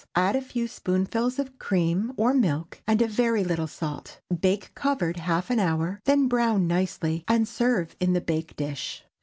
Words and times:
Add 0.15 0.35
a 0.35 0.41
few 0.41 0.67
spoonfuls 0.67 1.37
of 1.37 1.59
cream 1.59 2.11
or 2.17 2.33
milk, 2.33 2.81
and 2.87 2.99
a 3.03 3.07
very 3.07 3.43
little 3.43 3.67
salt. 3.67 4.19
Bake 4.35 4.71
covered 4.73 5.17
half 5.17 5.51
an 5.51 5.59
hour, 5.59 5.99
then 6.05 6.27
brown 6.27 6.65
nicely, 6.65 7.23
and 7.27 7.47
serve 7.47 7.95
in 7.99 8.13
the 8.13 8.21
bake 8.21 8.55
dish. 8.55 9.05